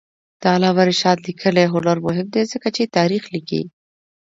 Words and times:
د 0.41 0.43
علامه 0.53 0.83
رشاد 0.89 1.17
لیکنی 1.27 1.65
هنر 1.73 1.97
مهم 2.05 2.27
دی 2.33 2.43
ځکه 2.51 2.67
چې 2.75 2.91
تاریخ 2.97 3.23
لیکي. 3.33 3.61